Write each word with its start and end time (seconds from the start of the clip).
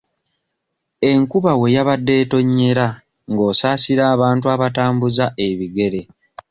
Enkuba 1.11 1.51
we 1.59 1.67
yabadde 1.75 2.13
etonnyera 2.23 2.87
ng'osaasira 3.31 4.03
abantu 4.15 4.45
abatambuza 4.55 5.25
ebigere. 5.47 6.01